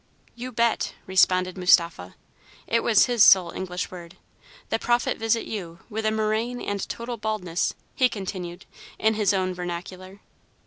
"You 0.33 0.51
bet!" 0.51 0.95
responded 1.05 1.59
Mustapha. 1.59 2.15
It 2.65 2.81
was 2.81 3.05
his 3.05 3.21
sole 3.21 3.51
English 3.51 3.91
word. 3.91 4.17
"The 4.69 4.79
Prophet 4.79 5.19
visit 5.19 5.45
you 5.45 5.77
with 5.91 6.07
a 6.07 6.11
murrain 6.11 6.59
and 6.59 6.89
total 6.89 7.17
baldness!" 7.17 7.75
he 7.93 8.09
continued, 8.09 8.65
in 8.97 9.13
his 9.13 9.31
own 9.31 9.53
vernacular. 9.53 10.21